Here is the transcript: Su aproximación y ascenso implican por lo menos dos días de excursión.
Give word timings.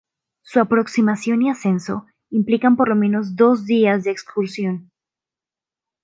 Su 0.41 0.59
aproximación 0.59 1.43
y 1.43 1.51
ascenso 1.51 2.07
implican 2.31 2.75
por 2.75 2.87
lo 2.89 2.95
menos 2.95 3.35
dos 3.35 3.65
días 3.67 4.03
de 4.03 4.09
excursión. 4.09 4.89